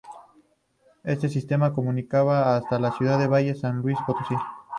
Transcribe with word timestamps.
Este 1.03 1.29
sistema 1.29 1.75
comunicaba 1.75 2.55
hasta 2.55 2.91
Ciudad 2.93 3.29
Valles, 3.29 3.59
San 3.59 3.83
Luis 3.83 3.99
Potosí. 4.07 4.33